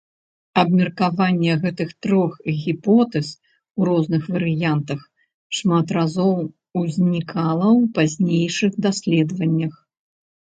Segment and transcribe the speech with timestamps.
[0.59, 3.27] Абмеркаванне гэтых трох гіпотэз,
[3.81, 4.99] у розных варыянтах,
[5.57, 6.33] шмат разоў
[6.83, 9.73] узнікала ў пазнейшых даследаваннях.